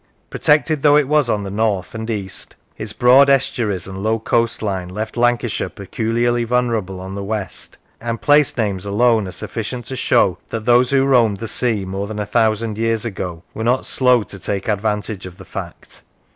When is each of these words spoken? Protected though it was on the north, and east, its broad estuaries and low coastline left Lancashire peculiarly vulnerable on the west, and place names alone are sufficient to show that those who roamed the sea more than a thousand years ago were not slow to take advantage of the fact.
Protected 0.31 0.81
though 0.81 0.97
it 0.97 1.07
was 1.07 1.29
on 1.29 1.43
the 1.43 1.51
north, 1.51 1.93
and 1.93 2.09
east, 2.09 2.55
its 2.75 2.91
broad 2.91 3.29
estuaries 3.29 3.85
and 3.85 4.01
low 4.01 4.17
coastline 4.17 4.89
left 4.89 5.15
Lancashire 5.15 5.69
peculiarly 5.69 6.43
vulnerable 6.43 6.99
on 6.99 7.13
the 7.13 7.23
west, 7.23 7.77
and 7.99 8.19
place 8.19 8.57
names 8.57 8.83
alone 8.83 9.27
are 9.27 9.31
sufficient 9.31 9.85
to 9.85 9.95
show 9.95 10.39
that 10.49 10.65
those 10.65 10.89
who 10.89 11.05
roamed 11.05 11.37
the 11.37 11.47
sea 11.47 11.85
more 11.85 12.07
than 12.07 12.17
a 12.17 12.25
thousand 12.25 12.79
years 12.79 13.05
ago 13.05 13.43
were 13.53 13.63
not 13.63 13.85
slow 13.85 14.23
to 14.23 14.39
take 14.39 14.67
advantage 14.67 15.27
of 15.27 15.37
the 15.37 15.45
fact. 15.45 16.01